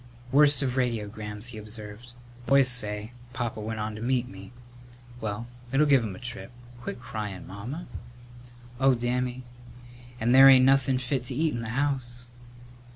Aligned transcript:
"Worst 0.31 0.63
of 0.63 0.77
radiograms," 0.77 1.49
he 1.49 1.59
observed; 1.59 2.13
"the 2.45 2.49
boys 2.49 2.67
say 2.69 3.11
Papa 3.33 3.59
went 3.61 3.79
on 3.79 3.93
to 3.93 4.01
meet 4.01 4.27
me. 4.27 4.51
Well, 5.19 5.45
it'll 5.71 5.85
give 5.85 6.03
him 6.03 6.15
a 6.15 6.19
trip. 6.19 6.49
Quit 6.81 6.99
cryin', 6.99 7.45
Mamma." 7.45 7.85
"Oh, 8.79 8.95
Dammy, 8.95 9.43
and 10.19 10.33
there 10.33 10.49
ain't 10.49 10.65
nothin' 10.65 10.97
fit 10.97 11.25
to 11.25 11.35
eat 11.35 11.53
in 11.53 11.61
the 11.61 11.69
house!" 11.69 12.25